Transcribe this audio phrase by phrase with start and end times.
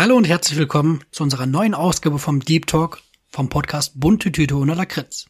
[0.00, 4.56] Hallo und herzlich willkommen zu unserer neuen Ausgabe vom Deep Talk vom Podcast Bunte Tüte
[4.56, 5.26] ohne Lakritz.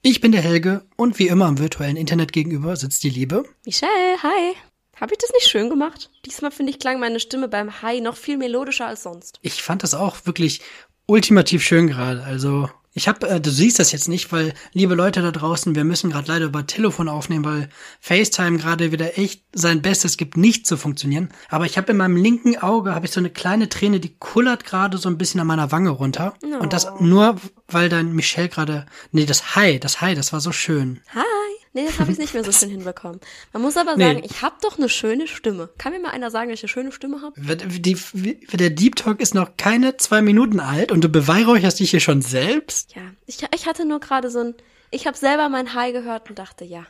[0.00, 3.44] Ich bin der Helge und wie immer am virtuellen Internet gegenüber sitzt die Liebe.
[3.66, 4.56] Michelle, hi.
[4.98, 6.08] Habe ich das nicht schön gemacht?
[6.24, 9.40] Diesmal finde ich klang meine Stimme beim Hi noch viel melodischer als sonst.
[9.42, 10.62] Ich fand das auch wirklich
[11.04, 12.24] ultimativ schön gerade.
[12.24, 15.82] Also ich habe, äh, du siehst das jetzt nicht, weil liebe Leute da draußen, wir
[15.82, 17.68] müssen gerade leider über Telefon aufnehmen, weil
[18.00, 21.30] FaceTime gerade wieder echt sein Bestes gibt, nicht zu funktionieren.
[21.48, 24.64] Aber ich habe in meinem linken Auge habe ich so eine kleine Träne, die kullert
[24.64, 26.34] gerade so ein bisschen an meiner Wange runter.
[26.44, 26.62] Oh.
[26.62, 30.52] Und das nur, weil dein Michelle gerade, nee, das Hi, das Hi, das war so
[30.52, 31.00] schön.
[31.14, 31.53] Hi.
[31.74, 33.20] Nee, das habe ich nicht mehr so schön hinbekommen.
[33.52, 34.04] Man muss aber Nee.
[34.04, 35.68] sagen, ich habe doch eine schöne Stimme.
[35.76, 37.38] Kann mir mal einer sagen, dass ich eine schöne Stimme habe?
[37.40, 42.22] Der Deep Talk ist noch keine zwei Minuten alt und du beweihräucherst dich hier schon
[42.22, 42.94] selbst?
[42.94, 44.54] Ja, ich, ich hatte nur gerade so ein,
[44.90, 46.86] ich habe selber mein Hi gehört und dachte, ja.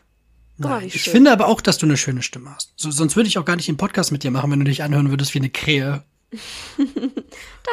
[0.60, 0.96] Guck mal, wie Nein, schön.
[0.96, 2.74] ich finde aber auch, dass du eine schöne Stimme hast.
[2.76, 4.82] So, sonst würde ich auch gar nicht den Podcast mit dir machen, wenn du dich
[4.82, 6.04] anhören würdest wie eine Krähe.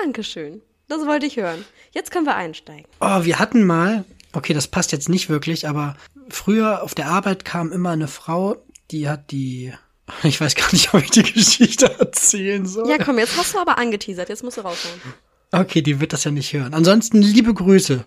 [0.04, 0.62] Dankeschön.
[0.88, 1.64] Das wollte ich hören.
[1.92, 2.86] Jetzt können wir einsteigen.
[3.00, 4.04] Oh, wir hatten mal,
[4.34, 5.96] okay, das passt jetzt nicht wirklich, aber
[6.30, 8.58] früher auf der Arbeit kam immer eine Frau,
[8.92, 9.74] die hat die,
[10.24, 12.90] ich weiß gar nicht, ob ich die Geschichte erzählen soll.
[12.90, 14.30] Ja, komm, jetzt hast du aber angeteasert.
[14.30, 15.02] Jetzt musst du raushauen.
[15.52, 16.74] Okay, die wird das ja nicht hören.
[16.74, 18.06] Ansonsten liebe Grüße.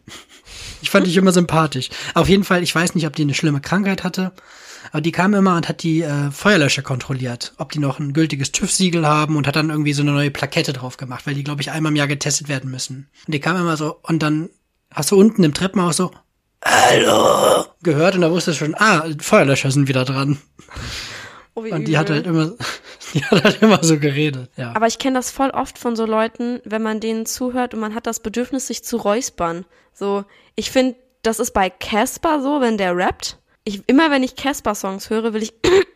[0.80, 1.90] Ich fand dich immer sympathisch.
[2.14, 4.32] Auf jeden Fall, ich weiß nicht, ob die eine schlimme Krankheit hatte,
[4.92, 8.52] aber die kam immer und hat die äh, Feuerlöscher kontrolliert, ob die noch ein gültiges
[8.52, 11.62] TÜV-Siegel haben und hat dann irgendwie so eine neue Plakette drauf gemacht, weil die, glaube
[11.62, 13.08] ich, einmal im Jahr getestet werden müssen.
[13.26, 14.50] Und die kam immer so und dann
[14.94, 16.10] hast du unten im Treppenhaus so
[16.64, 20.40] Hallo gehört und da wusstest du schon, ah, Feuerlöscher sind wieder dran.
[21.54, 22.52] Oh, wie Und die hat halt immer,
[23.14, 24.50] die hat halt immer so geredet.
[24.56, 24.72] Ja.
[24.74, 27.94] Aber ich kenne das voll oft von so Leuten, wenn man denen zuhört und man
[27.94, 29.66] hat das Bedürfnis, sich zu räuspern.
[29.92, 33.38] So, ich finde, das ist bei Casper so, wenn der rappt.
[33.64, 35.54] Ich, immer wenn ich Casper-Songs höre, will ich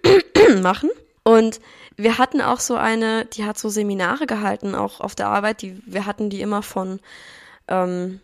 [0.62, 0.90] machen.
[1.22, 1.60] Und
[1.96, 5.62] wir hatten auch so eine, die hat so Seminare gehalten, auch auf der Arbeit.
[5.62, 7.00] Die, wir hatten die immer von,
[7.68, 8.20] ähm,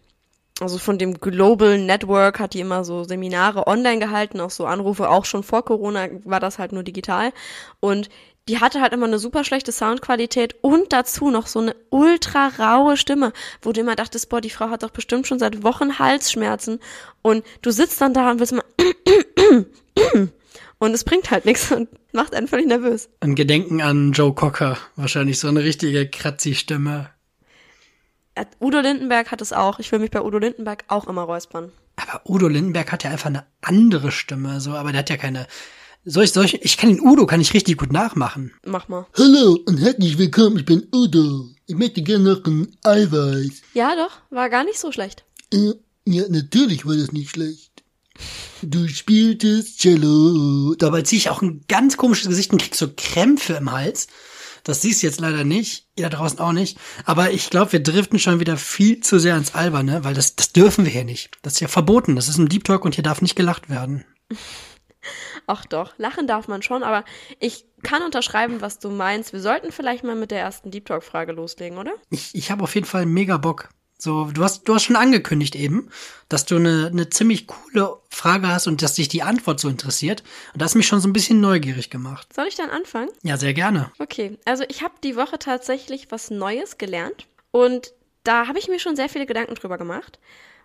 [0.60, 5.10] also von dem Global Network hat die immer so Seminare online gehalten, auch so Anrufe,
[5.10, 7.32] auch schon vor Corona war das halt nur digital.
[7.80, 8.08] Und
[8.46, 12.96] die hatte halt immer eine super schlechte Soundqualität und dazu noch so eine ultra raue
[12.96, 13.32] Stimme,
[13.62, 16.78] wo du immer dachtest, boah, die Frau hat doch bestimmt schon seit Wochen Halsschmerzen.
[17.22, 18.64] Und du sitzt dann da und willst mal
[20.78, 23.08] und es bringt halt nichts und macht einen völlig nervös.
[23.20, 24.76] Ein Gedenken an Joe Cocker.
[24.96, 27.13] Wahrscheinlich so eine richtige Kratzi-Stimme.
[28.34, 29.78] Äh, Udo Lindenberg hat es auch.
[29.78, 31.72] Ich will mich bei Udo Lindenberg auch immer räuspern.
[31.96, 35.46] Aber Udo Lindenberg hat ja einfach eine andere Stimme, so, aber der hat ja keine.
[36.06, 38.52] Solch, solch, ich kann den Udo, kann ich richtig gut nachmachen.
[38.66, 39.06] Mach mal.
[39.16, 41.46] Hallo und herzlich willkommen, ich bin Udo.
[41.66, 43.62] Ich möchte gerne noch ein Eiweiß.
[43.72, 45.24] Ja, doch, war gar nicht so schlecht.
[45.52, 45.72] Äh,
[46.04, 47.82] ja, natürlich war das nicht schlecht.
[48.62, 50.74] Du spieltest Cello.
[50.74, 54.08] Dabei ziehe ich auch ein ganz komisches Gesicht und krieg so Krämpfe im Hals.
[54.64, 56.78] Das siehst du jetzt leider nicht, ihr da draußen auch nicht.
[57.04, 60.52] Aber ich glaube, wir driften schon wieder viel zu sehr ins Alberne, weil das, das
[60.52, 61.30] dürfen wir hier nicht.
[61.42, 62.16] Das ist ja verboten.
[62.16, 64.04] Das ist ein Deep Talk und hier darf nicht gelacht werden.
[65.46, 67.04] Ach doch, lachen darf man schon, aber
[67.38, 69.34] ich kann unterschreiben, was du meinst.
[69.34, 71.92] Wir sollten vielleicht mal mit der ersten Deep Talk-Frage loslegen, oder?
[72.08, 73.68] Ich, ich habe auf jeden Fall mega Bock.
[74.04, 75.88] So, du hast, du hast schon angekündigt eben,
[76.28, 80.22] dass du eine, eine ziemlich coole Frage hast und dass dich die Antwort so interessiert.
[80.52, 82.28] Und das hat mich schon so ein bisschen neugierig gemacht.
[82.34, 83.08] Soll ich dann anfangen?
[83.22, 83.90] Ja, sehr gerne.
[83.98, 87.94] Okay, also ich habe die Woche tatsächlich was Neues gelernt und
[88.24, 90.18] da habe ich mir schon sehr viele Gedanken drüber gemacht,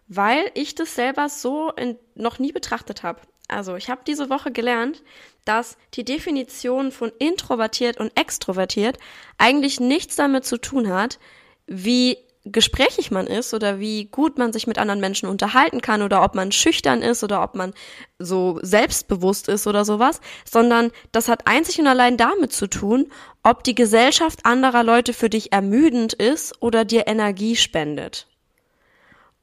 [0.09, 3.21] weil ich das selber so in, noch nie betrachtet habe.
[3.47, 5.01] Also ich habe diese Woche gelernt,
[5.45, 8.97] dass die Definition von introvertiert und extrovertiert
[9.37, 11.19] eigentlich nichts damit zu tun hat,
[11.67, 12.17] wie
[12.51, 16.35] gesprächig man ist oder wie gut man sich mit anderen Menschen unterhalten kann oder ob
[16.35, 17.73] man schüchtern ist oder ob man
[18.17, 23.11] so selbstbewusst ist oder sowas, sondern das hat einzig und allein damit zu tun,
[23.43, 28.27] ob die Gesellschaft anderer Leute für dich ermüdend ist oder dir Energie spendet.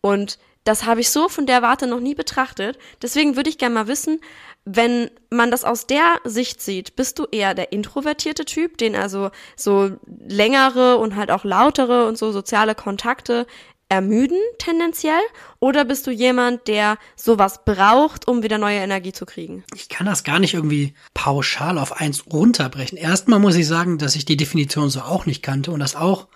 [0.01, 2.77] Und das habe ich so von der Warte noch nie betrachtet.
[3.01, 4.21] Deswegen würde ich gerne mal wissen,
[4.67, 9.31] wenn man das aus der Sicht sieht, bist du eher der introvertierte Typ, den also
[9.55, 9.93] so
[10.29, 13.47] längere und halt auch lautere und so soziale Kontakte
[13.89, 15.21] ermüden tendenziell?
[15.61, 19.63] Oder bist du jemand, der sowas braucht, um wieder neue Energie zu kriegen?
[19.73, 22.99] Ich kann das gar nicht irgendwie pauschal auf eins runterbrechen.
[22.99, 26.27] Erstmal muss ich sagen, dass ich die Definition so auch nicht kannte und das auch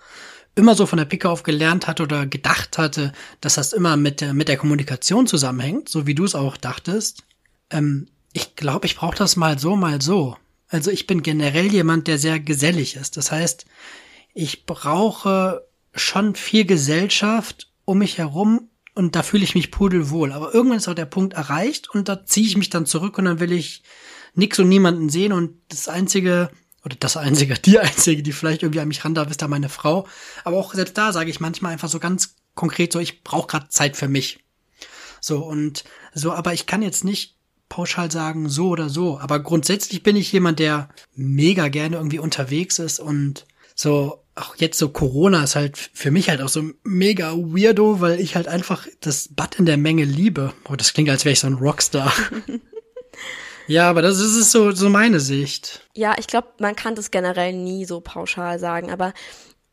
[0.55, 3.11] immer so von der Picke auf gelernt hatte oder gedacht hatte,
[3.41, 7.23] dass das immer mit der, mit der Kommunikation zusammenhängt, so wie du es auch dachtest.
[7.69, 10.37] Ähm, ich glaube, ich brauche das mal so, mal so.
[10.67, 13.17] Also ich bin generell jemand, der sehr gesellig ist.
[13.17, 13.65] Das heißt,
[14.33, 20.31] ich brauche schon viel Gesellschaft um mich herum und da fühle ich mich pudelwohl.
[20.31, 23.25] Aber irgendwann ist auch der Punkt erreicht und da ziehe ich mich dann zurück und
[23.25, 23.83] dann will ich
[24.33, 26.51] nix und niemanden sehen und das Einzige,
[26.85, 29.69] oder das einzige, die einzige, die vielleicht irgendwie an mich ran darf, ist da meine
[29.69, 30.07] Frau.
[30.45, 33.69] Aber auch selbst da sage ich manchmal einfach so ganz konkret so, ich brauche gerade
[33.69, 34.39] Zeit für mich.
[35.19, 35.83] So und
[36.13, 37.37] so, aber ich kann jetzt nicht
[37.71, 39.17] pauschal sagen, so oder so.
[39.17, 44.77] Aber grundsätzlich bin ich jemand, der mega gerne irgendwie unterwegs ist und so, auch jetzt
[44.77, 48.87] so Corona ist halt für mich halt auch so mega weirdo, weil ich halt einfach
[48.99, 50.53] das Bad in der Menge liebe.
[50.69, 52.13] Oh, das klingt, als wäre ich so ein Rockstar.
[53.67, 55.87] ja, aber das ist so, so meine Sicht.
[55.95, 59.13] Ja, ich glaube, man kann das generell nie so pauschal sagen, aber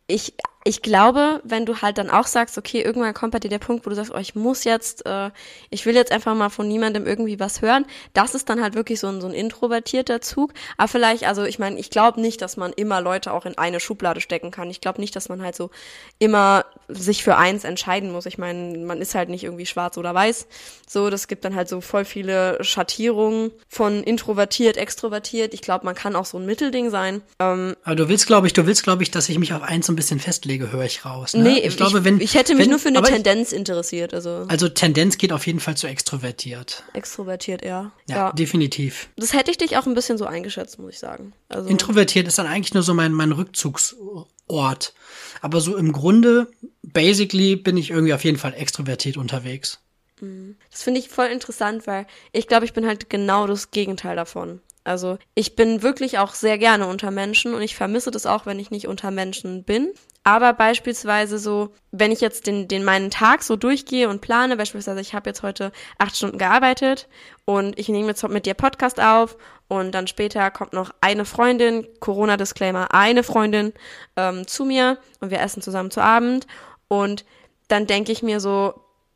[0.06, 0.34] ich
[0.68, 3.86] ich glaube, wenn du halt dann auch sagst, okay, irgendwann kommt bei dir der Punkt,
[3.86, 5.30] wo du sagst, oh, ich muss jetzt, äh,
[5.70, 9.00] ich will jetzt einfach mal von niemandem irgendwie was hören, das ist dann halt wirklich
[9.00, 10.52] so ein, so ein introvertierter Zug.
[10.76, 13.80] Aber vielleicht, also ich meine, ich glaube nicht, dass man immer Leute auch in eine
[13.80, 14.68] Schublade stecken kann.
[14.68, 15.70] Ich glaube nicht, dass man halt so
[16.18, 18.26] immer sich für eins entscheiden muss.
[18.26, 20.48] Ich meine, man ist halt nicht irgendwie schwarz oder weiß.
[20.86, 25.54] So, das gibt dann halt so voll viele Schattierungen von introvertiert, extrovertiert.
[25.54, 27.22] Ich glaube, man kann auch so ein Mittelding sein.
[27.38, 29.86] Ähm, Aber du willst, glaube ich, du willst, glaube ich, dass ich mich auf eins
[29.86, 31.34] so ein bisschen festlege Vorschläge höre ich raus.
[31.34, 31.42] Ne?
[31.42, 34.14] Nee, ich, glaube, wenn ich hätte mich wenn, nur für eine Tendenz ich, interessiert.
[34.14, 34.46] Also.
[34.48, 36.84] also Tendenz geht auf jeden Fall zu extrovertiert.
[36.92, 37.92] Extrovertiert, ja.
[38.08, 38.16] ja.
[38.16, 39.08] Ja, definitiv.
[39.16, 41.32] Das hätte ich dich auch ein bisschen so eingeschätzt, muss ich sagen.
[41.48, 44.94] Also introvertiert ist dann eigentlich nur so mein, mein Rückzugsort.
[45.40, 46.48] Aber so im Grunde,
[46.82, 49.80] basically, bin ich irgendwie auf jeden Fall extrovertiert unterwegs.
[50.20, 50.56] Mhm.
[50.70, 54.60] Das finde ich voll interessant, weil ich glaube, ich bin halt genau das Gegenteil davon.
[54.84, 58.58] Also ich bin wirklich auch sehr gerne unter Menschen und ich vermisse das auch, wenn
[58.58, 59.92] ich nicht unter Menschen bin.
[60.24, 65.00] Aber beispielsweise so, wenn ich jetzt den, den meinen Tag so durchgehe und plane, beispielsweise
[65.00, 67.08] ich habe jetzt heute acht Stunden gearbeitet
[67.46, 69.38] und ich nehme jetzt mit dir Podcast auf
[69.68, 73.72] und dann später kommt noch eine Freundin, Corona-Disclaimer, eine Freundin
[74.16, 76.46] ähm, zu mir und wir essen zusammen zu Abend
[76.88, 77.24] und
[77.68, 78.74] dann denke ich mir so,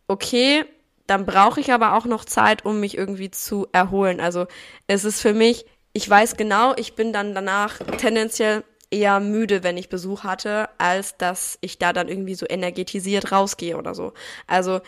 [0.08, 0.64] okay,
[1.06, 4.20] dann brauche ich aber auch noch Zeit, um mich irgendwie zu erholen.
[4.20, 4.46] Also
[4.86, 9.76] es ist für mich, ich weiß genau, ich bin dann danach tendenziell eher müde, wenn
[9.76, 14.12] ich Besuch hatte, als dass ich da dann irgendwie so energetisiert rausgehe oder so.
[14.46, 14.80] Also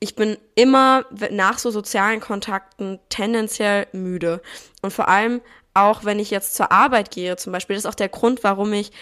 [0.00, 4.40] ich bin immer nach so sozialen Kontakten tendenziell müde.
[4.80, 5.42] Und vor allem
[5.74, 8.72] auch, wenn ich jetzt zur Arbeit gehe, zum Beispiel, das ist auch der Grund, warum
[8.72, 8.92] ich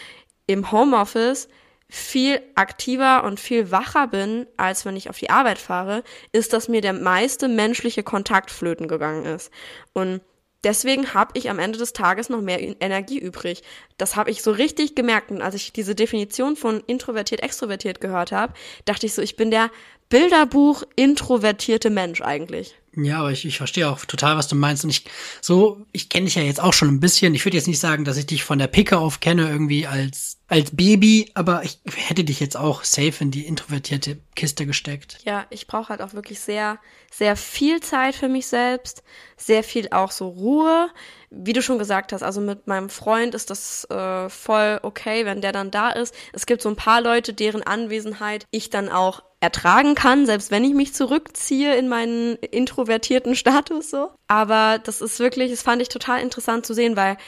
[0.46, 1.48] im Homeoffice
[1.88, 6.02] viel aktiver und viel wacher bin, als wenn ich auf die Arbeit fahre,
[6.32, 9.50] ist, dass mir der meiste menschliche Kontakt flöten gegangen ist.
[9.94, 10.20] Und
[10.64, 13.62] deswegen habe ich am Ende des Tages noch mehr Energie übrig.
[13.96, 15.30] Das habe ich so richtig gemerkt.
[15.30, 19.50] Und als ich diese Definition von introvertiert, extrovertiert gehört habe, dachte ich so, ich bin
[19.50, 19.70] der
[20.08, 22.74] Bilderbuch introvertierte Mensch eigentlich.
[22.96, 24.84] Ja, aber ich, ich verstehe auch total, was du meinst.
[24.84, 25.04] Und ich,
[25.40, 27.34] so, ich kenne dich ja jetzt auch schon ein bisschen.
[27.34, 30.37] Ich würde jetzt nicht sagen, dass ich dich von der Picke auf kenne, irgendwie als,
[30.48, 35.18] als Baby, aber ich hätte dich jetzt auch safe in die introvertierte Kiste gesteckt.
[35.24, 36.78] Ja, ich brauche halt auch wirklich sehr,
[37.12, 39.02] sehr viel Zeit für mich selbst,
[39.36, 40.88] sehr viel auch so Ruhe.
[41.30, 45.42] Wie du schon gesagt hast, also mit meinem Freund ist das äh, voll okay, wenn
[45.42, 46.14] der dann da ist.
[46.32, 50.64] Es gibt so ein paar Leute, deren Anwesenheit ich dann auch ertragen kann, selbst wenn
[50.64, 54.10] ich mich zurückziehe in meinen introvertierten Status so.
[54.26, 57.18] Aber das ist wirklich, das fand ich total interessant zu sehen, weil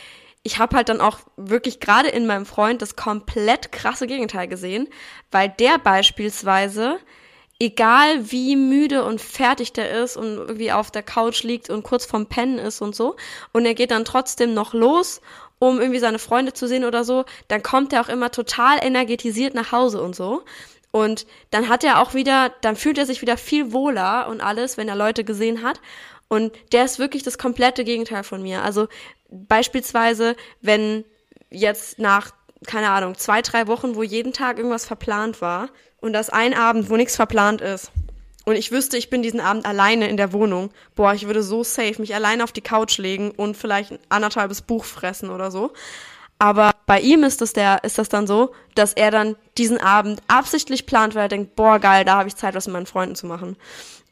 [0.42, 4.88] ich habe halt dann auch wirklich gerade in meinem Freund das komplett krasse Gegenteil gesehen,
[5.30, 6.98] weil der beispielsweise,
[7.58, 12.06] egal wie müde und fertig der ist und irgendwie auf der Couch liegt und kurz
[12.06, 13.16] vorm Pennen ist und so,
[13.52, 15.20] und er geht dann trotzdem noch los
[15.60, 19.54] um irgendwie seine Freunde zu sehen oder so, dann kommt er auch immer total energetisiert
[19.54, 20.42] nach Hause und so.
[20.90, 24.78] Und dann hat er auch wieder, dann fühlt er sich wieder viel wohler und alles,
[24.78, 25.80] wenn er Leute gesehen hat.
[26.28, 28.62] Und der ist wirklich das komplette Gegenteil von mir.
[28.62, 28.88] Also
[29.30, 31.04] beispielsweise, wenn
[31.50, 32.32] jetzt nach,
[32.66, 35.68] keine Ahnung, zwei, drei Wochen, wo jeden Tag irgendwas verplant war
[36.00, 37.90] und das ein Abend, wo nichts verplant ist.
[38.46, 40.70] Und ich wüsste, ich bin diesen Abend alleine in der Wohnung.
[40.94, 44.62] Boah, ich würde so safe mich alleine auf die Couch legen und vielleicht ein anderthalbes
[44.62, 45.72] Buch fressen oder so.
[46.38, 50.22] Aber bei ihm ist das der, ist das dann so, dass er dann diesen Abend
[50.26, 53.14] absichtlich plant, weil er denkt, boah, geil, da habe ich Zeit, was mit meinen Freunden
[53.14, 53.56] zu machen.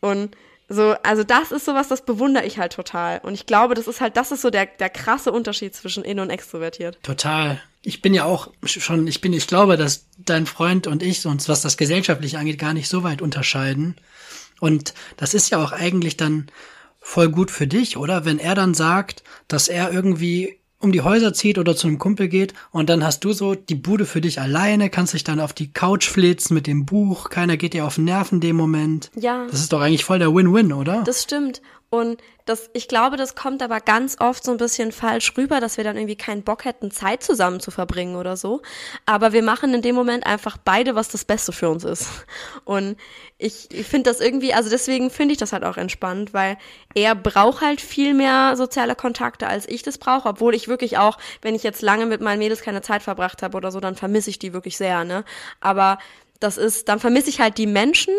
[0.01, 0.37] Und
[0.69, 3.21] so, also das ist sowas, das bewundere ich halt total.
[3.23, 6.21] Und ich glaube, das ist halt, das ist so der, der krasse Unterschied zwischen in-
[6.21, 6.99] und extrovertiert.
[7.03, 7.61] Total.
[7.83, 11.49] Ich bin ja auch schon, ich bin, ich glaube, dass dein Freund und ich uns,
[11.49, 13.97] was das gesellschaftlich angeht, gar nicht so weit unterscheiden.
[14.61, 16.51] Und das ist ja auch eigentlich dann
[17.01, 18.27] voll gut für dich, oder?
[18.27, 22.29] Wenn er dann sagt, dass er irgendwie um die Häuser zieht oder zu einem Kumpel
[22.29, 25.53] geht und dann hast du so die Bude für dich alleine, kannst dich dann auf
[25.53, 29.11] die Couch flitzen mit dem Buch, keiner geht dir auf den Nerven in dem Moment.
[29.15, 29.47] Ja.
[29.51, 31.03] Das ist doch eigentlich voll der Win-Win, oder?
[31.05, 31.61] Das stimmt.
[31.91, 35.79] Und das, ich glaube, das kommt aber ganz oft so ein bisschen falsch rüber, dass
[35.79, 38.61] wir dann irgendwie keinen Bock hätten, Zeit zusammen zu verbringen oder so.
[39.07, 42.09] Aber wir machen in dem Moment einfach beide, was das Beste für uns ist.
[42.65, 42.99] Und
[43.39, 46.59] ich, ich finde das irgendwie, also deswegen finde ich das halt auch entspannt, weil
[46.95, 51.17] er braucht halt viel mehr soziale Kontakte, als ich das brauche, obwohl ich wirklich auch,
[51.41, 54.29] wenn ich jetzt lange mit meinen Mädels keine Zeit verbracht habe oder so, dann vermisse
[54.29, 55.25] ich die wirklich sehr, ne?
[55.61, 55.99] Aber
[56.39, 58.15] das ist, dann vermisse ich halt die Menschen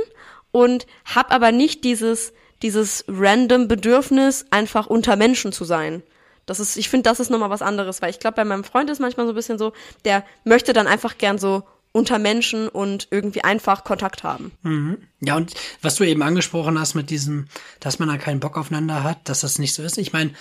[0.51, 6.03] und hab aber nicht dieses, dieses random Bedürfnis, einfach unter Menschen zu sein.
[6.45, 8.89] Das ist, ich finde, das ist nochmal was anderes, weil ich glaube, bei meinem Freund
[8.89, 9.73] ist manchmal so ein bisschen so,
[10.03, 14.51] der möchte dann einfach gern so unter Menschen und irgendwie einfach Kontakt haben.
[14.61, 14.97] Mhm.
[15.21, 17.47] Ja, und was du eben angesprochen hast mit diesem,
[17.79, 19.97] dass man da keinen Bock aufeinander hat, dass das nicht so ist.
[19.97, 20.31] Ich meine,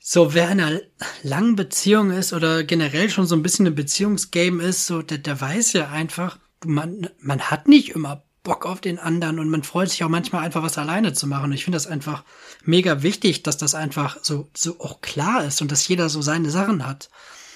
[0.00, 0.80] so wer in einer
[1.22, 5.40] langen Beziehung ist oder generell schon so ein bisschen ein Beziehungsgame ist, so der, der
[5.40, 9.90] weiß ja einfach, man, man hat nicht immer Bock auf den anderen und man freut
[9.90, 11.46] sich auch manchmal einfach was alleine zu machen.
[11.46, 12.24] Und ich finde das einfach
[12.62, 16.50] mega wichtig, dass das einfach so, so auch klar ist und dass jeder so seine
[16.50, 17.08] Sachen hat.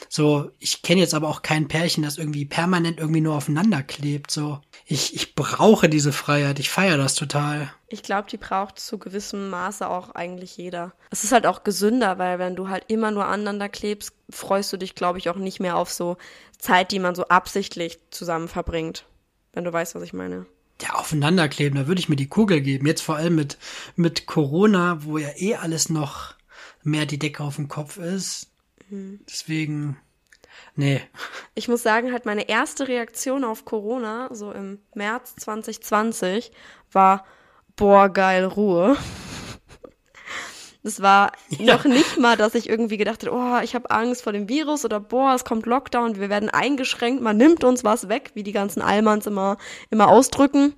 [0.08, 4.30] So, ich kenne jetzt aber auch kein Pärchen, das irgendwie permanent irgendwie nur aufeinander klebt.
[4.30, 6.58] So, ich, ich brauche diese Freiheit.
[6.58, 7.70] Ich feiere das total.
[7.88, 10.94] Ich glaube, die braucht zu gewissem Maße auch eigentlich jeder.
[11.10, 14.78] Es ist halt auch gesünder, weil wenn du halt immer nur aneinander klebst, freust du
[14.78, 16.16] dich, glaube ich, auch nicht mehr auf so
[16.56, 19.04] Zeit, die man so absichtlich zusammen verbringt.
[19.52, 20.46] Wenn du weißt, was ich meine
[20.80, 22.86] ja, aufeinanderkleben, da würde ich mir die Kugel geben.
[22.86, 23.58] Jetzt vor allem mit,
[23.96, 26.34] mit Corona, wo ja eh alles noch
[26.82, 28.48] mehr die Decke auf dem Kopf ist.
[28.88, 29.20] Mhm.
[29.28, 29.98] Deswegen,
[30.76, 31.00] nee.
[31.54, 36.52] Ich muss sagen, halt meine erste Reaktion auf Corona, so im März 2020,
[36.92, 37.24] war,
[37.76, 38.96] boah, geil, Ruhe.
[40.82, 41.74] Es war ja.
[41.74, 44.84] noch nicht mal, dass ich irgendwie gedacht habe, oh, ich habe Angst vor dem Virus
[44.84, 48.52] oder boah, es kommt Lockdown, wir werden eingeschränkt, man nimmt uns was weg, wie die
[48.52, 49.56] ganzen Allmanns immer,
[49.90, 50.74] immer ausdrücken.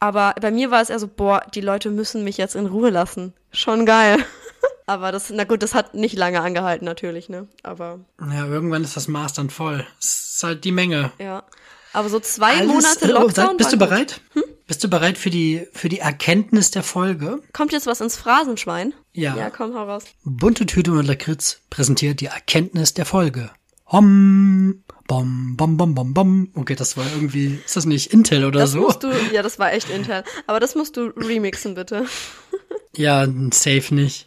[0.00, 2.90] Aber bei mir war es eher so, boah, die Leute müssen mich jetzt in Ruhe
[2.90, 3.34] lassen.
[3.52, 4.18] Schon geil.
[4.86, 7.46] Aber das, na gut, das hat nicht lange angehalten natürlich, ne?
[7.62, 8.00] Aber.
[8.20, 9.86] Ja, irgendwann ist das Maß dann voll.
[10.00, 11.12] Es ist halt die Menge.
[11.18, 11.44] Ja.
[11.92, 13.56] Aber so zwei Alles, Monate Lockdown.
[13.56, 14.20] Bist du bereit?
[14.32, 14.42] Hm?
[14.72, 17.42] Bist du bereit für die, für die Erkenntnis der Folge?
[17.52, 18.94] Kommt jetzt was ins Phrasenschwein?
[19.12, 19.36] Ja.
[19.36, 20.04] Ja, komm, hau raus.
[20.24, 23.50] Bunte Tüte und Lakritz präsentiert die Erkenntnis der Folge.
[23.88, 26.48] Hom, bom, bom, bom, bom, bom.
[26.54, 28.80] Okay, das war irgendwie, ist das nicht Intel oder das so?
[28.80, 30.24] Musst du, ja, das war echt Intel.
[30.46, 32.06] Aber das musst du remixen, bitte.
[32.96, 34.24] ja, safe nicht.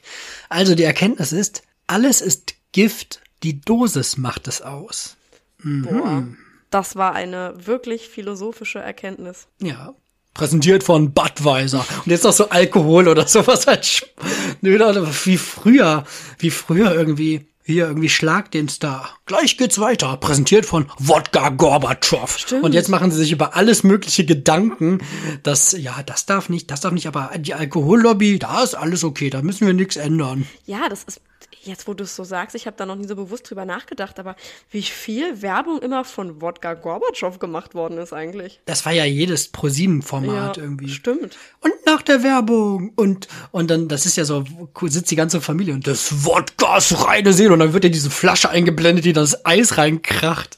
[0.49, 5.17] Also die Erkenntnis ist, alles ist Gift, die Dosis macht es aus.
[5.63, 5.81] Mhm.
[5.81, 6.27] Boah,
[6.69, 9.47] das war eine wirklich philosophische Erkenntnis.
[9.59, 9.95] Ja
[10.35, 11.83] präsentiert von Budweiser.
[12.05, 14.13] Und jetzt noch so Alkohol oder sowas halt.
[14.61, 14.77] Nö,
[15.25, 16.03] wie früher,
[16.37, 17.47] wie früher irgendwie.
[17.67, 19.17] Hier irgendwie Schlag den Star.
[19.25, 20.15] Gleich geht's weiter.
[20.17, 22.37] Präsentiert von Wodka Gorbatschow.
[22.37, 22.63] Stimmt.
[22.63, 24.99] Und jetzt machen sie sich über alles mögliche Gedanken.
[25.41, 29.31] dass, ja, das darf nicht, das darf nicht, aber die Alkohollobby, da ist alles okay,
[29.31, 30.45] da müssen wir nichts ändern.
[30.67, 31.21] Ja, das ist
[31.65, 34.19] jetzt wo du es so sagst, ich habe da noch nie so bewusst drüber nachgedacht,
[34.19, 34.35] aber
[34.69, 38.59] wie viel Werbung immer von Wodka Gorbatschow gemacht worden ist eigentlich.
[38.65, 40.89] Das war ja jedes ProSieben-Format ja, irgendwie.
[40.89, 41.37] Stimmt.
[41.61, 44.43] Und nach der Werbung und und dann, das ist ja so,
[44.83, 48.49] sitzt die ganze Familie und das Wodkas reine Seele und dann wird ja diese Flasche
[48.49, 50.57] eingeblendet, die das Eis reinkracht.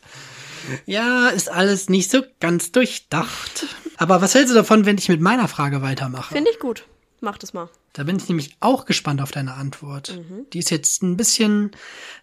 [0.88, 3.68] Ja, ist alles nicht so ganz durchdacht.
[3.98, 6.34] Aber was hältst du davon, wenn ich mit meiner Frage weitermache?
[6.34, 6.86] Finde ich gut.
[7.22, 7.70] Mach das mal.
[7.94, 10.18] Da bin ich nämlich auch gespannt auf deine Antwort.
[10.18, 10.48] Mhm.
[10.54, 11.72] Die ist jetzt ein bisschen,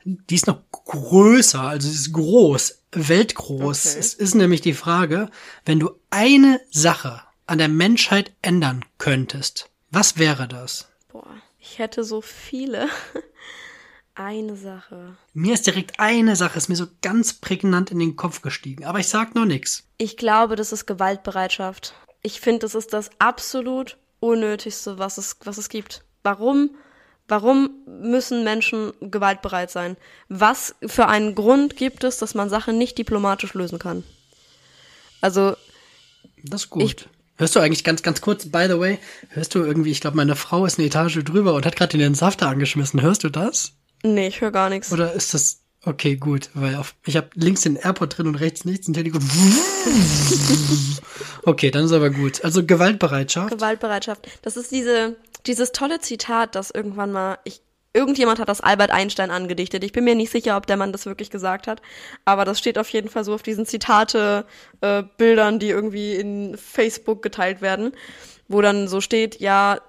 [0.05, 3.87] die ist noch größer, also sie ist groß, weltgroß.
[3.87, 3.99] Okay.
[4.01, 5.31] Es ist nämlich die Frage,
[5.65, 10.89] wenn du eine Sache an der Menschheit ändern könntest, was wäre das?
[11.13, 11.27] Boah,
[11.61, 12.89] ich hätte so viele.
[14.15, 15.17] Eine Sache.
[15.33, 19.01] Mir ist direkt eine Sache, ist mir so ganz prägnant in den Kopf gestiegen, aber
[19.01, 19.85] ich sag noch nichts.
[19.99, 21.95] Ich glaube, das ist Gewaltbereitschaft.
[22.23, 26.05] Ich finde, das ist das absolut Unnötigste, was es, was es gibt.
[26.23, 26.71] Warum?
[27.29, 29.97] Warum müssen Menschen gewaltbereit sein?
[30.29, 34.05] Was für einen Grund gibt es, dass man Sachen nicht diplomatisch lösen kann?
[35.21, 35.57] Also.
[36.43, 36.83] Das ist gut.
[36.83, 36.97] Ich,
[37.37, 38.99] hörst du eigentlich ganz, ganz kurz, by the way,
[39.31, 42.15] hörst du irgendwie, ich glaube, meine Frau ist eine Etage drüber und hat gerade den
[42.15, 43.01] Safter angeschmissen.
[43.01, 43.73] Hörst du das?
[44.05, 44.93] Nee, ich höre gar nichts.
[44.93, 48.65] Oder ist das Okay, gut, weil auf, ich habe links den Airport drin und rechts
[48.65, 49.21] nichts und Telefon.
[51.43, 52.43] okay, dann ist aber gut.
[52.43, 53.51] Also Gewaltbereitschaft.
[53.51, 54.27] Gewaltbereitschaft.
[54.41, 57.61] Das ist diese dieses tolle Zitat, das irgendwann mal ich
[57.93, 59.85] irgendjemand hat das Albert Einstein angedichtet.
[59.85, 61.81] Ich bin mir nicht sicher, ob der Mann das wirklich gesagt hat,
[62.25, 64.47] aber das steht auf jeden Fall so auf diesen Zitate
[64.81, 67.93] äh, die irgendwie in Facebook geteilt werden,
[68.49, 69.81] wo dann so steht, ja,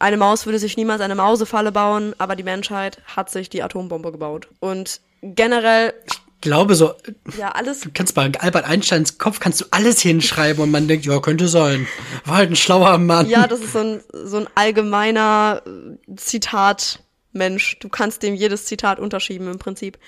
[0.00, 4.12] eine Maus würde sich niemals eine Mausefalle bauen, aber die Menschheit hat sich die Atombombe
[4.12, 4.48] gebaut.
[4.60, 5.94] Und generell.
[6.06, 6.94] Ich glaube so.
[7.36, 7.80] Ja, alles.
[7.80, 11.48] Du kannst bei Albert Einsteins Kopf kannst du alles hinschreiben und man denkt, ja, könnte
[11.48, 11.88] sein.
[12.24, 13.28] War halt ein schlauer Mann.
[13.28, 15.62] Ja, das ist so ein, so ein allgemeiner
[16.14, 17.78] Zitat-Mensch.
[17.80, 19.98] Du kannst dem jedes Zitat unterschieben im Prinzip.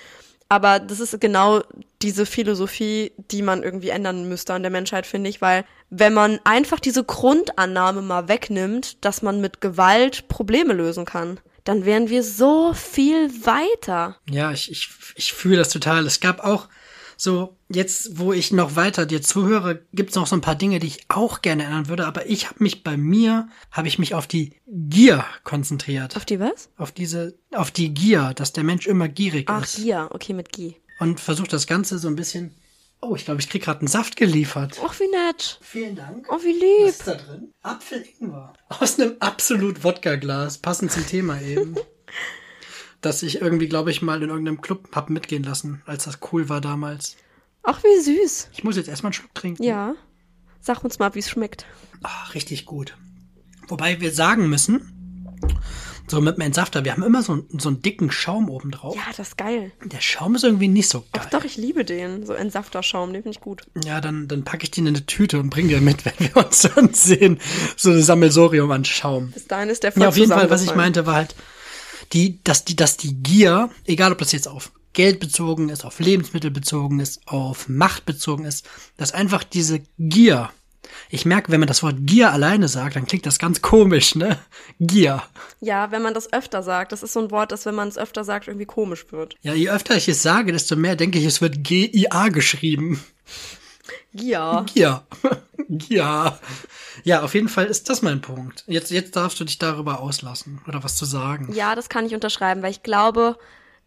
[0.51, 1.61] Aber das ist genau
[2.01, 6.41] diese Philosophie, die man irgendwie ändern müsste an der Menschheit, finde ich, weil wenn man
[6.43, 12.21] einfach diese Grundannahme mal wegnimmt, dass man mit Gewalt Probleme lösen kann, dann wären wir
[12.21, 14.17] so viel weiter.
[14.29, 16.05] Ja, ich, ich, ich fühle das total.
[16.05, 16.67] Es gab auch
[17.21, 20.87] so, jetzt, wo ich noch weiter dir zuhöre, gibt's noch so ein paar Dinge, die
[20.87, 24.25] ich auch gerne ändern würde, aber ich habe mich bei mir, habe ich mich auf
[24.25, 26.17] die Gier konzentriert.
[26.17, 26.69] Auf die was?
[26.77, 29.75] Auf diese, auf die Gier, dass der Mensch immer gierig Ach, ist.
[29.75, 30.09] Gier.
[30.09, 30.77] Okay, mit Gi.
[30.99, 32.55] Und versucht das Ganze so ein bisschen.
[33.01, 34.79] Oh, ich glaube, ich krieg gerade einen Saft geliefert.
[34.83, 35.59] Och, wie nett.
[35.61, 36.25] Vielen Dank.
[36.27, 36.87] Oh, wie lieb.
[36.87, 37.53] Was ist da drin?
[37.61, 38.53] Apfel-Ingwer.
[38.69, 41.75] Aus einem absolut Wodka-Glas, passend zum Thema eben.
[43.01, 46.49] das ich irgendwie, glaube ich, mal in irgendeinem Club hab mitgehen lassen, als das cool
[46.49, 47.17] war damals.
[47.63, 48.49] Ach, wie süß.
[48.53, 49.63] Ich muss jetzt erstmal einen Schluck trinken.
[49.63, 49.93] Ja.
[50.59, 51.65] Sag uns mal, wie es schmeckt.
[52.03, 52.95] Ah, richtig gut.
[53.67, 55.37] Wobei wir sagen müssen,
[56.07, 58.95] so mit dem Entsafter, wir haben immer so, einen- so einen dicken Schaum oben drauf.
[58.95, 59.71] Ja, das ist geil.
[59.85, 61.27] Der Schaum ist irgendwie nicht so Ach geil.
[61.31, 62.25] doch, ich liebe den.
[62.25, 63.63] So Entsafterschaum, den finde ich gut.
[63.85, 66.37] Ja, dann, dann packe ich den in eine Tüte und bringe den mit, wenn wir
[66.45, 67.39] uns dann sehen.
[67.77, 69.31] So ein Sammelsorium an Schaum.
[69.31, 71.35] Bis dahin ist der voll Ja, auf jeden Fall, was ich meinte, war halt,
[72.13, 75.99] die, dass die, dass die Gier, egal ob das jetzt auf Geld bezogen ist, auf
[75.99, 80.49] Lebensmittel bezogen ist, auf Macht bezogen ist, dass einfach diese Gier,
[81.09, 84.39] ich merke, wenn man das Wort Gier alleine sagt, dann klingt das ganz komisch, ne?
[84.79, 85.23] Gier.
[85.59, 86.91] Ja, wenn man das öfter sagt.
[86.91, 89.35] Das ist so ein Wort, das, wenn man es öfter sagt, irgendwie komisch wird.
[89.41, 93.01] Ja, je öfter ich es sage, desto mehr denke ich, es wird G-I-A geschrieben.
[94.13, 94.65] Gier.
[94.73, 95.03] Gier.
[95.69, 96.39] Gier.
[97.03, 98.63] Ja, auf jeden Fall ist das mein Punkt.
[98.67, 101.51] Jetzt, jetzt darfst du dich darüber auslassen oder was zu sagen.
[101.53, 103.37] Ja, das kann ich unterschreiben, weil ich glaube,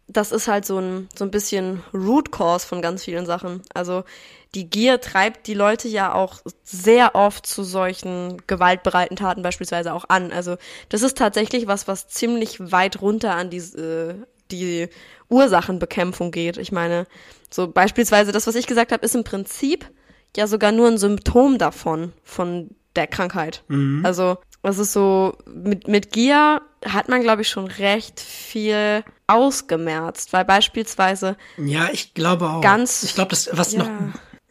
[0.07, 3.61] das ist halt so ein, so ein bisschen Root Cause von ganz vielen Sachen.
[3.73, 4.03] Also
[4.53, 10.05] die Gier treibt die Leute ja auch sehr oft zu solchen gewaltbereiten Taten beispielsweise auch
[10.07, 10.31] an.
[10.31, 10.57] Also
[10.89, 14.15] das ist tatsächlich was, was ziemlich weit runter an die, äh,
[14.51, 14.87] die
[15.29, 16.57] Ursachenbekämpfung geht.
[16.57, 17.07] Ich meine,
[17.49, 19.89] so beispielsweise das, was ich gesagt habe, ist im Prinzip
[20.35, 23.63] ja sogar nur ein Symptom davon, von der Krankheit.
[24.03, 30.33] Also, es ist so, mit, mit Gier hat man, glaube ich, schon recht viel ausgemerzt,
[30.33, 32.61] weil beispielsweise Ja, ich glaube auch.
[32.61, 33.83] Ganz- Ich glaube, das, was ja,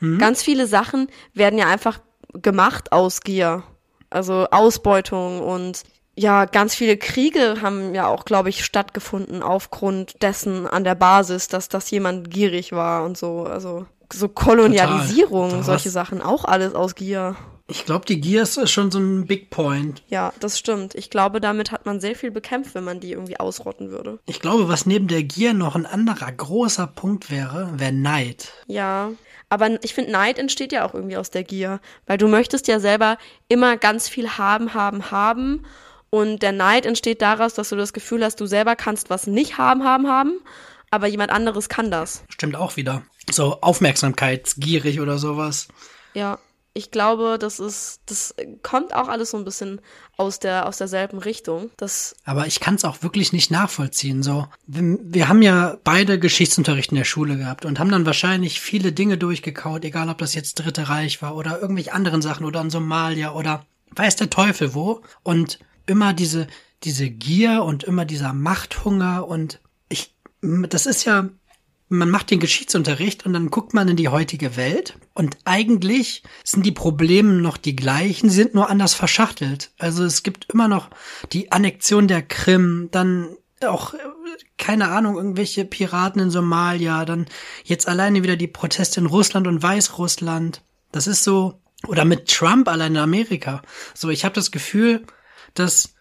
[0.00, 2.00] noch, ganz viele Sachen werden ja einfach
[2.34, 3.62] gemacht aus Gier.
[4.10, 5.82] Also Ausbeutung und
[6.16, 11.48] ja, ganz viele Kriege haben ja auch, glaube ich, stattgefunden aufgrund dessen an der Basis,
[11.48, 13.44] dass das jemand gierig war und so.
[13.44, 15.64] Also so Kolonialisierung, Total.
[15.64, 17.36] solche Sachen, auch alles aus Gier.
[17.66, 20.02] ich glaube, die Gier ist schon so ein Big Point.
[20.08, 20.94] Ja, das stimmt.
[20.94, 24.20] Ich glaube, damit hat man sehr viel bekämpft, wenn man die irgendwie ausrotten würde.
[24.26, 28.52] Ich glaube, was neben der Gier noch ein anderer großer Punkt wäre, wäre Neid.
[28.66, 29.10] Ja,
[29.48, 32.80] aber ich finde, Neid entsteht ja auch irgendwie aus der Gier, weil du möchtest ja
[32.80, 35.64] selber immer ganz viel haben, haben, haben.
[36.14, 39.58] Und der Neid entsteht daraus, dass du das Gefühl hast, du selber kannst was nicht
[39.58, 40.38] haben, haben, haben,
[40.92, 42.22] aber jemand anderes kann das.
[42.28, 43.02] Stimmt auch wieder.
[43.32, 45.66] So aufmerksamkeitsgierig oder sowas.
[46.12, 46.38] Ja,
[46.72, 49.80] ich glaube, das ist, das kommt auch alles so ein bisschen
[50.16, 51.70] aus der, aus derselben Richtung.
[51.78, 54.22] Das, Aber ich kann es auch wirklich nicht nachvollziehen.
[54.22, 58.60] So, wir, wir haben ja beide Geschichtsunterricht in der Schule gehabt und haben dann wahrscheinlich
[58.60, 62.60] viele Dinge durchgekaut, egal ob das jetzt Dritte Reich war oder irgendwelche anderen Sachen oder
[62.60, 65.02] in Somalia oder weiß der Teufel wo.
[65.24, 66.47] Und immer diese,
[66.82, 71.28] diese Gier und immer dieser Machthunger und ich, das ist ja,
[71.88, 76.66] man macht den Geschichtsunterricht und dann guckt man in die heutige Welt und eigentlich sind
[76.66, 79.73] die Probleme noch die gleichen, sie sind nur anders verschachtelt.
[79.78, 80.90] Also es gibt immer noch
[81.32, 83.94] die Annexion der Krim, dann auch,
[84.58, 87.26] keine Ahnung, irgendwelche Piraten in Somalia, dann
[87.64, 90.62] jetzt alleine wieder die Proteste in Russland und Weißrussland.
[90.92, 93.62] Das ist so, oder mit Trump allein in Amerika.
[93.94, 95.04] So, ich habe das Gefühl,
[95.54, 95.95] dass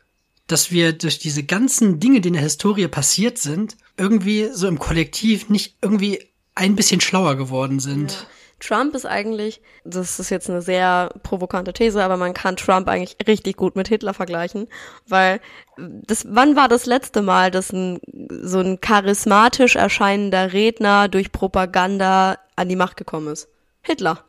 [0.47, 4.79] dass wir durch diese ganzen Dinge, die in der Historie passiert sind, irgendwie so im
[4.79, 8.27] Kollektiv nicht irgendwie ein bisschen schlauer geworden sind.
[8.59, 13.17] Trump ist eigentlich, das ist jetzt eine sehr provokante These, aber man kann Trump eigentlich
[13.27, 14.69] richtig gut mit Hitler vergleichen,
[15.07, 15.41] weil
[15.77, 22.37] das, wann war das letzte Mal, dass ein, so ein charismatisch erscheinender Redner durch Propaganda
[22.55, 23.49] an die Macht gekommen ist?
[23.81, 24.23] Hitler.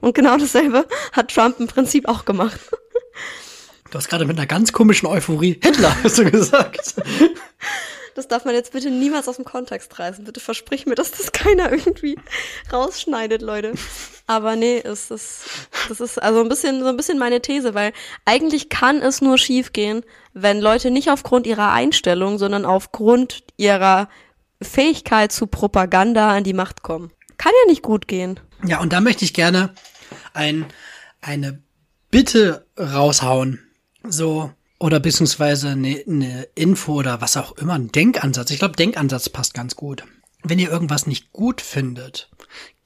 [0.00, 2.60] Und genau dasselbe hat Trump im Prinzip auch gemacht.
[3.90, 6.94] Du hast gerade mit einer ganz komischen Euphorie Hitler, hast du gesagt.
[8.14, 10.24] Das darf man jetzt bitte niemals aus dem Kontext reißen.
[10.24, 12.16] Bitte versprich mir, dass das keiner irgendwie
[12.72, 13.72] rausschneidet, Leute.
[14.26, 15.44] Aber nee, es ist,
[15.88, 17.92] das ist also ein bisschen, so ein bisschen meine These, weil
[18.24, 24.08] eigentlich kann es nur schiefgehen, wenn Leute nicht aufgrund ihrer Einstellung, sondern aufgrund ihrer
[24.62, 27.12] Fähigkeit zu Propaganda an die Macht kommen.
[27.38, 28.38] Kann ja nicht gut gehen.
[28.64, 29.74] Ja, und da möchte ich gerne
[30.34, 30.66] ein,
[31.22, 31.62] eine
[32.10, 33.69] Bitte raushauen.
[34.08, 38.50] So, oder beziehungsweise eine, eine Info oder was auch immer, ein Denkansatz.
[38.50, 40.04] Ich glaube, Denkansatz passt ganz gut.
[40.42, 42.30] Wenn ihr irgendwas nicht gut findet,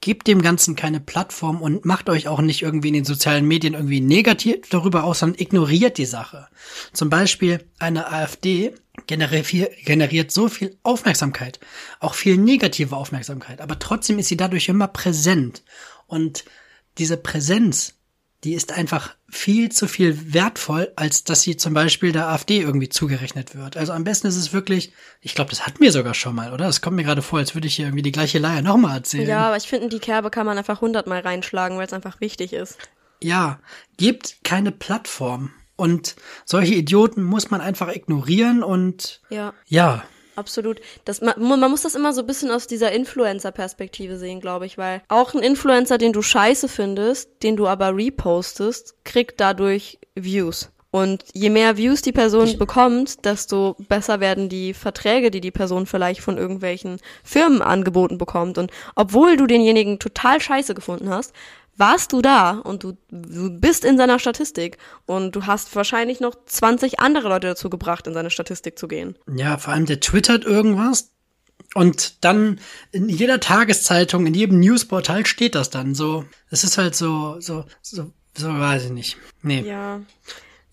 [0.01, 3.75] gebt dem Ganzen keine Plattform und macht euch auch nicht irgendwie in den sozialen Medien
[3.75, 6.47] irgendwie negativ darüber aus, sondern ignoriert die Sache.
[6.91, 8.75] Zum Beispiel eine AfD
[9.07, 9.47] generiert,
[9.85, 11.61] generiert so viel Aufmerksamkeit,
[12.01, 15.63] auch viel negative Aufmerksamkeit, aber trotzdem ist sie dadurch immer präsent.
[16.07, 16.43] Und
[16.97, 17.95] diese Präsenz
[18.45, 22.89] die ist einfach viel zu viel wertvoll, als dass sie zum Beispiel der AfD irgendwie
[22.89, 23.75] zugerechnet wird.
[23.75, 26.65] Also am besten ist es wirklich, ich glaube, das hatten wir sogar schon mal, oder?
[26.65, 29.27] Das kommt mir gerade vor, als würde ich hier irgendwie die gleiche Leier nochmal erzählen.
[29.27, 32.53] Ja, aber ich finde, die Kerbe kann man einfach hundertmal reinschlagen, weil es einfach wichtig
[32.53, 32.77] ist.
[33.19, 33.59] Ja,
[33.97, 35.51] gebt keine Plattform.
[35.75, 39.53] Und solche Idioten muss man einfach ignorieren und Ja.
[39.65, 40.03] ja,
[40.35, 40.81] Absolut.
[41.05, 44.77] Das, man, man muss das immer so ein bisschen aus dieser Influencer-Perspektive sehen, glaube ich,
[44.77, 50.71] weil auch ein Influencer, den du scheiße findest, den du aber repostest, kriegt dadurch Views.
[50.95, 55.87] Und je mehr Views die Person bekommt, desto besser werden die Verträge, die die Person
[55.87, 58.57] vielleicht von irgendwelchen Firmen angeboten bekommt.
[58.57, 61.33] Und obwohl du denjenigen total scheiße gefunden hast,
[61.77, 66.35] warst du da und du, du bist in seiner Statistik und du hast wahrscheinlich noch
[66.45, 69.17] 20 andere Leute dazu gebracht, in seine Statistik zu gehen.
[69.33, 71.11] Ja, vor allem der twittert irgendwas
[71.73, 72.59] und dann
[72.91, 76.25] in jeder Tageszeitung, in jedem Newsportal steht das dann so.
[76.49, 79.17] Es ist halt so, so, so, so weiß ich nicht.
[79.41, 79.61] Nee.
[79.61, 80.01] Ja.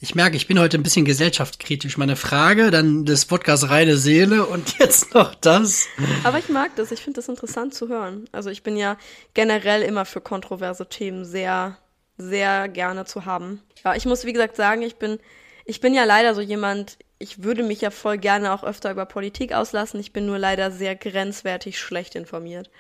[0.04, 1.96] Ich merke, ich bin heute ein bisschen gesellschaftskritisch.
[1.96, 5.86] Meine Frage, dann des Podcasts reine Seele und jetzt noch das.
[6.24, 8.24] Aber ich mag das, ich finde das interessant zu hören.
[8.32, 8.98] Also ich bin ja
[9.34, 11.78] generell immer für kontroverse Themen sehr,
[12.18, 13.62] sehr gerne zu haben.
[13.84, 15.20] Ja, ich muss wie gesagt sagen, ich bin,
[15.66, 19.06] ich bin ja leider so jemand, ich würde mich ja voll gerne auch öfter über
[19.06, 20.00] Politik auslassen.
[20.00, 22.70] Ich bin nur leider sehr grenzwertig schlecht informiert.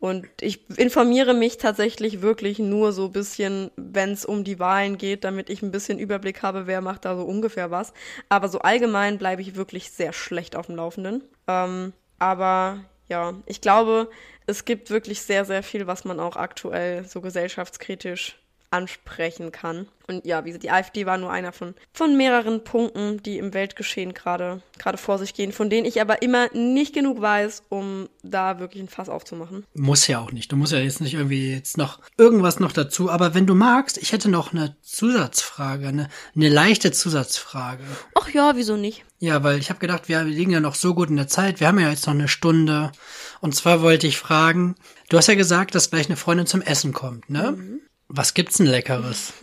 [0.00, 4.96] Und ich informiere mich tatsächlich wirklich nur so ein bisschen, wenn es um die Wahlen
[4.96, 7.92] geht, damit ich ein bisschen Überblick habe, wer macht da so ungefähr was.
[8.28, 11.24] Aber so allgemein bleibe ich wirklich sehr schlecht auf dem Laufenden.
[11.48, 14.08] Ähm, aber ja, ich glaube,
[14.46, 18.38] es gibt wirklich sehr, sehr viel, was man auch aktuell so gesellschaftskritisch
[18.70, 19.88] ansprechen kann.
[20.06, 23.52] Und ja, wie gesagt, die AfD war nur einer von, von mehreren Punkten, die im
[23.52, 28.08] Weltgeschehen gerade gerade vor sich gehen, von denen ich aber immer nicht genug weiß, um
[28.22, 29.64] da wirklich ein Fass aufzumachen.
[29.74, 30.50] Muss ja auch nicht.
[30.50, 33.10] Du musst ja jetzt nicht irgendwie jetzt noch irgendwas noch dazu.
[33.10, 37.84] Aber wenn du magst, ich hätte noch eine Zusatzfrage, eine, eine leichte Zusatzfrage.
[38.14, 39.04] Ach ja, wieso nicht?
[39.18, 41.60] Ja, weil ich habe gedacht, wir liegen ja noch so gut in der Zeit.
[41.60, 42.92] Wir haben ja jetzt noch eine Stunde.
[43.40, 44.76] Und zwar wollte ich fragen,
[45.10, 47.52] du hast ja gesagt, dass gleich eine Freundin zum Essen kommt, ne?
[47.52, 47.80] Mhm.
[48.08, 49.34] Was gibt's denn Leckeres?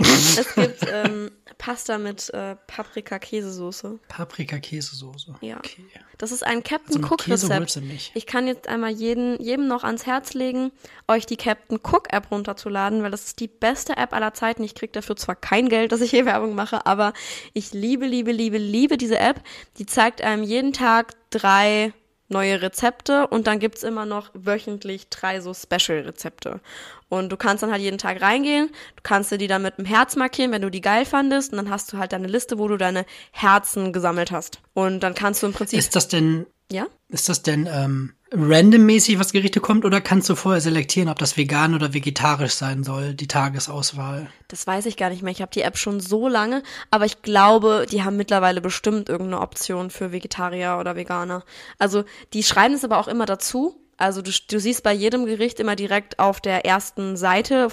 [0.00, 3.98] Es gibt ähm, Pasta mit äh, Paprika-Käsesoße.
[4.08, 5.34] Paprika-Käsesoße.
[5.40, 5.56] Ja.
[5.56, 5.84] Okay.
[6.18, 7.82] Das ist ein Also Captain mit Cook Rezept.
[8.14, 10.70] Ich kann jetzt einmal jeden, jedem noch ans Herz legen,
[11.08, 14.62] euch die Captain Cook App runterzuladen, weil das ist die beste App aller Zeiten.
[14.62, 17.12] Ich krieg dafür zwar kein Geld, dass ich hier Werbung mache, aber
[17.52, 19.42] ich liebe, liebe, liebe, liebe diese App.
[19.78, 21.92] Die zeigt einem jeden Tag drei
[22.28, 26.60] neue Rezepte und dann gibt's immer noch wöchentlich drei so Special-Rezepte.
[27.08, 29.86] Und du kannst dann halt jeden Tag reingehen, du kannst dir die dann mit einem
[29.86, 32.68] Herz markieren, wenn du die geil fandest und dann hast du halt deine Liste, wo
[32.68, 34.60] du deine Herzen gesammelt hast.
[34.74, 35.78] Und dann kannst du im Prinzip...
[35.78, 36.86] Ist das denn, ja?
[37.08, 41.36] ist das denn ähm, randommäßig, was Gerichte kommt, oder kannst du vorher selektieren, ob das
[41.36, 44.28] vegan oder vegetarisch sein soll, die Tagesauswahl?
[44.48, 45.32] Das weiß ich gar nicht mehr.
[45.32, 49.40] Ich habe die App schon so lange, aber ich glaube, die haben mittlerweile bestimmt irgendeine
[49.40, 51.44] Option für Vegetarier oder Veganer.
[51.78, 52.04] Also
[52.34, 53.80] die schreiben es aber auch immer dazu.
[53.96, 57.68] Also du, du siehst bei jedem Gericht immer direkt auf der ersten Seite,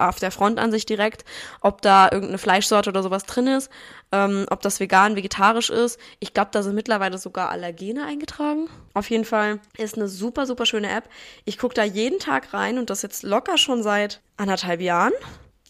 [0.00, 1.24] auf, der Frontansicht direkt,
[1.60, 3.70] ob da irgendeine Fleischsorte oder sowas drin ist,
[4.12, 5.98] ähm, ob das vegan, vegetarisch ist.
[6.20, 8.68] Ich glaube, da sind mittlerweile sogar Allergene eingetragen.
[8.94, 11.08] Auf jeden Fall ist eine super, super schöne App.
[11.44, 15.12] Ich gucke da jeden Tag rein und das jetzt locker schon seit anderthalb Jahren.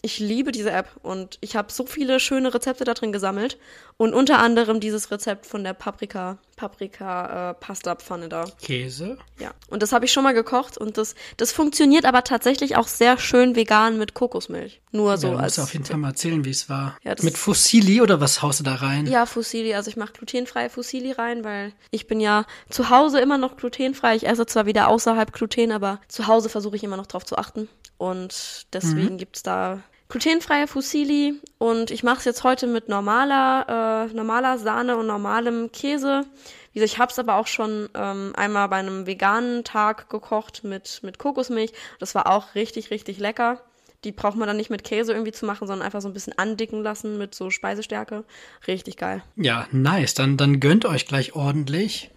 [0.05, 3.57] Ich liebe diese App und ich habe so viele schöne Rezepte da drin gesammelt
[3.95, 8.43] und unter anderem dieses Rezept von der Paprika Paprika äh, Pasta Pfanne da.
[8.61, 9.17] Käse?
[9.39, 12.87] Ja, und das habe ich schon mal gekocht und das das funktioniert aber tatsächlich auch
[12.87, 14.81] sehr schön vegan mit Kokosmilch.
[14.91, 16.97] Nur so ja, du als musst auf jeden Fall mal erzählen, wie es war.
[17.03, 19.07] Ja, Mit Fusilli oder was haust du da rein?
[19.07, 19.73] Ja, Fusilli.
[19.73, 24.17] Also ich mache glutenfreie Fusilli rein, weil ich bin ja zu Hause immer noch glutenfrei.
[24.17, 27.37] Ich esse zwar wieder außerhalb Gluten, aber zu Hause versuche ich immer noch drauf zu
[27.37, 27.69] achten.
[27.97, 29.81] Und deswegen gibt's da
[30.13, 31.39] glutenfreie Fusilli.
[31.57, 36.25] Und ich mache es jetzt heute mit normaler, äh, normaler Sahne und normalem Käse.
[36.71, 40.63] Wie gesagt, ich habe es aber auch schon ähm, einmal bei einem veganen Tag gekocht
[40.63, 41.73] mit, mit Kokosmilch.
[41.99, 43.61] Das war auch richtig, richtig lecker.
[44.03, 46.37] Die braucht man dann nicht mit Käse irgendwie zu machen, sondern einfach so ein bisschen
[46.37, 48.23] andicken lassen mit so Speisestärke.
[48.67, 49.23] Richtig geil.
[49.35, 50.13] Ja, nice.
[50.13, 52.11] Dann, dann gönnt euch gleich ordentlich.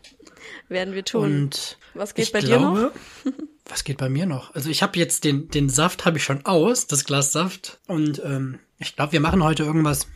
[0.69, 1.25] Werden wir tun.
[1.25, 2.91] Und Was geht bei dir noch?
[3.69, 4.55] was geht bei mir noch?
[4.55, 7.81] Also ich habe jetzt den, den Saft habe ich schon aus, das Glas Saft.
[7.87, 10.07] Und ähm, ich glaube, wir machen heute irgendwas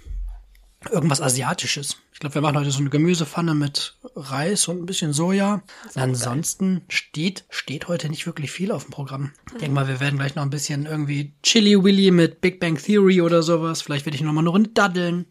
[0.88, 1.98] irgendwas Asiatisches.
[2.12, 5.62] Ich glaube, wir machen heute so eine Gemüsepfanne mit Reis und ein bisschen Soja.
[5.94, 9.32] Ansonsten steht, steht heute nicht wirklich viel auf dem Programm.
[9.52, 12.76] Ich denke mal, wir werden gleich noch ein bisschen irgendwie Chili Willy mit Big Bang
[12.76, 13.82] Theory oder sowas.
[13.82, 15.26] Vielleicht werde ich noch mal eine Runde daddeln.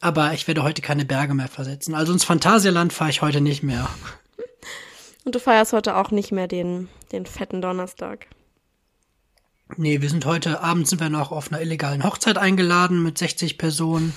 [0.00, 1.94] Aber ich werde heute keine Berge mehr versetzen.
[1.94, 3.88] Also ins Phantasialand fahre ich heute nicht mehr.
[5.26, 8.28] Und du feierst heute auch nicht mehr den, den fetten Donnerstag.
[9.76, 13.58] Nee, wir sind heute Abend sind wir noch auf einer illegalen Hochzeit eingeladen mit 60
[13.58, 14.14] Personen.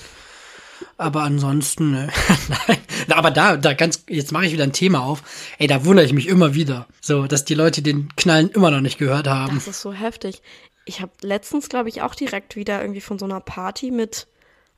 [0.98, 2.10] Aber ansonsten, ne.
[2.68, 2.78] nein.
[3.08, 5.24] Aber da, da ganz, jetzt mache ich wieder ein Thema auf.
[5.58, 6.86] Ey, da wundere ich mich immer wieder.
[7.00, 9.56] So, dass die Leute den Knallen immer noch nicht gehört haben.
[9.56, 10.42] Das ist so heftig.
[10.84, 14.28] Ich habe letztens, glaube ich, auch direkt wieder irgendwie von so einer Party mit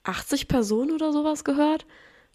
[0.05, 1.85] 80 Personen oder sowas gehört.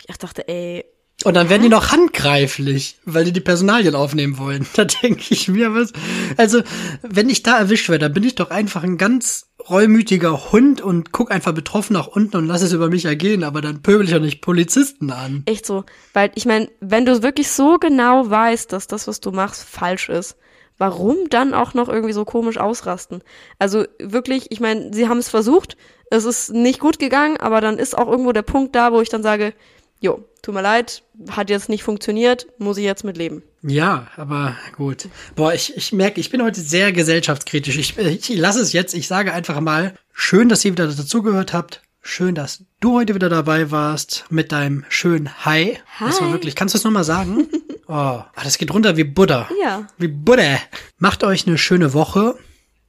[0.05, 0.85] Ich dachte, ey,
[1.23, 4.67] Und dann werden die noch handgreiflich, weil die die Personalien aufnehmen wollen.
[4.75, 5.91] Da denke ich mir was.
[6.37, 6.61] Also,
[7.01, 11.11] wenn ich da erwischt werde, dann bin ich doch einfach ein ganz reumütiger Hund und
[11.11, 14.15] guck einfach betroffen nach unten und lass es über mich ergehen, aber dann pöbel ich
[14.15, 15.43] auch nicht Polizisten an.
[15.45, 15.83] echt so.
[16.13, 20.09] Weil ich meine, wenn du wirklich so genau weißt, dass das, was du machst, falsch
[20.09, 20.37] ist,
[20.77, 23.23] warum dann auch noch irgendwie so komisch ausrasten?
[23.59, 25.75] Also wirklich, ich meine, sie haben es versucht,
[26.11, 29.09] es ist nicht gut gegangen, aber dann ist auch irgendwo der Punkt da, wo ich
[29.09, 29.53] dann sage,
[29.99, 33.43] jo, tut mir leid, hat jetzt nicht funktioniert, muss ich jetzt mit leben.
[33.61, 35.09] Ja, aber gut.
[35.35, 37.77] Boah, ich, ich merke, ich bin heute sehr gesellschaftskritisch.
[37.77, 38.93] Ich, ich lasse es jetzt.
[38.93, 41.81] Ich sage einfach mal, schön, dass ihr wieder dazugehört habt.
[42.01, 45.77] Schön, dass du heute wieder dabei warst mit deinem schönen Hi.
[45.99, 46.33] Das war Hi.
[46.33, 47.49] wirklich, kannst du es nochmal sagen?
[47.87, 49.49] oh, ah, das geht runter wie Buddha.
[49.61, 49.87] Ja.
[49.97, 50.59] Wie Buddha.
[50.99, 52.37] Macht euch eine schöne Woche.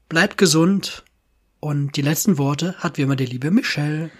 [0.09, 1.03] Bleibt gesund.
[1.59, 4.11] Und die letzten Worte hat wie immer die liebe Michelle.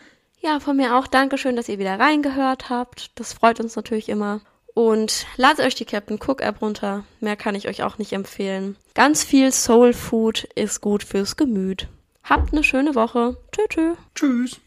[0.49, 3.11] Ja, von mir auch Dankeschön, dass ihr wieder reingehört habt.
[3.17, 4.41] Das freut uns natürlich immer.
[4.73, 7.05] Und ladet euch die Captain Cook App runter.
[7.21, 8.75] Mehr kann ich euch auch nicht empfehlen.
[8.95, 11.89] Ganz viel Soul Food ist gut fürs Gemüt.
[12.25, 13.37] Habt eine schöne Woche.
[13.53, 13.95] Tschö, tschö.
[14.15, 14.59] Tschüss.